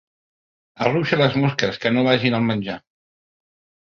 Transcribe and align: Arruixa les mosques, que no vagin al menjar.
Arruixa 0.85 1.19
les 1.21 1.37
mosques, 1.43 1.79
que 1.85 1.91
no 1.93 2.07
vagin 2.11 2.39
al 2.39 2.49
menjar. 2.51 2.79